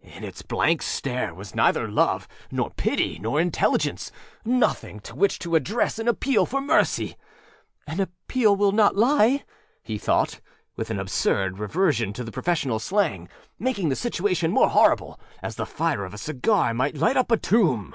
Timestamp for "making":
13.58-13.90